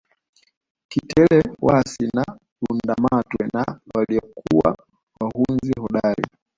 Kitelewasi 0.89 2.03
na 2.15 2.25
Lundamatwe 2.61 3.43
na 3.53 3.79
walikuwa 3.95 4.77
wahunzi 5.21 5.71
hodari 5.79 6.23